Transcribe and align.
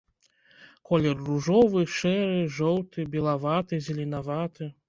Колер 0.89 1.19
ружовы, 1.27 1.83
шэры, 1.97 2.41
жоўты, 2.57 2.99
белаваты, 3.15 3.73
зеленаваты. 3.91 4.75